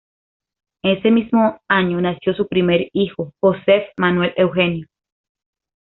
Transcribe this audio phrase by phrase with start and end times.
[0.81, 4.87] Ese mismo año nació su primer hijo, Josef Manuel Eugenio.